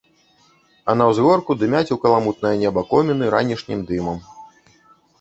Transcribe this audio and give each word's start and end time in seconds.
А 0.93 0.95
на 1.01 1.05
ўзгорку 1.11 1.57
дымяць 1.65 1.83
у 1.97 1.99
каламутнае 2.07 2.57
неба 2.65 2.87
коміны 2.97 3.25
ранішнім 3.39 3.89
дымам. 3.95 4.17